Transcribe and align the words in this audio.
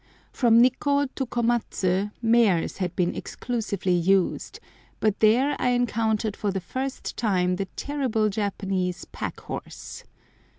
From 0.31 0.63
Nikkô 0.63 1.09
to 1.13 1.27
Komatsu 1.27 2.09
mares 2.23 2.77
had 2.77 2.95
been 2.95 3.13
exclusively 3.15 3.93
used, 3.93 4.59
but 4.99 5.19
there 5.19 5.55
I 5.59 5.69
encountered 5.77 6.35
for 6.35 6.49
the 6.49 6.59
first 6.59 7.15
time 7.15 7.57
the 7.57 7.65
terrible 7.75 8.27
Japanese 8.29 9.05
pack 9.05 9.41
horse. 9.41 10.03